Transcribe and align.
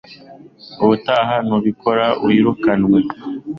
Ubutaha 0.83 1.35
nubikora 1.47 2.05
wirukanwe 2.25 2.99